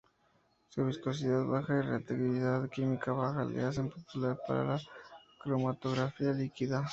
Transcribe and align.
Su 0.69 0.83
viscosidad 0.83 1.45
baja 1.45 1.77
y 1.77 1.81
reactividad 1.83 2.67
química 2.71 3.11
baja 3.11 3.45
le 3.45 3.61
hacen 3.61 3.87
popular 3.91 4.35
para 4.47 4.63
la 4.63 4.81
cromatografía 5.43 6.31
líquida. 6.33 6.83